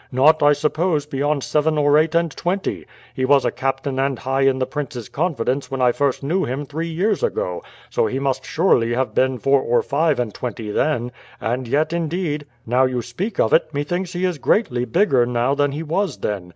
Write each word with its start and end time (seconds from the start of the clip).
"Not, 0.11 0.41
I 0.41 0.53
suppose, 0.53 1.05
beyond 1.05 1.43
seven 1.43 1.77
or 1.77 1.95
eight 1.95 2.15
and 2.15 2.31
twenty. 2.35 2.87
He 3.13 3.23
was 3.23 3.45
a 3.45 3.51
captain 3.51 3.99
and 3.99 4.17
high 4.17 4.41
in 4.41 4.57
the 4.57 4.65
prince's 4.65 5.09
confidence 5.09 5.69
when 5.69 5.79
I 5.79 5.91
first 5.91 6.23
knew 6.23 6.43
him 6.43 6.65
three 6.65 6.87
years 6.87 7.21
ago, 7.21 7.61
so 7.91 8.07
he 8.07 8.17
must 8.17 8.43
surely 8.43 8.95
have 8.95 9.13
been 9.13 9.37
four 9.37 9.61
or 9.61 9.83
five 9.83 10.19
and 10.19 10.33
twenty 10.33 10.71
then; 10.71 11.11
and 11.39 11.67
yet, 11.67 11.93
indeed, 11.93 12.47
now 12.65 12.85
you 12.85 13.03
speak 13.03 13.39
of 13.39 13.53
it, 13.53 13.71
methinks 13.75 14.13
he 14.13 14.25
is 14.25 14.39
greatly 14.39 14.85
bigger 14.85 15.27
now 15.27 15.53
than 15.53 15.71
he 15.71 15.83
was 15.83 16.17
then. 16.17 16.49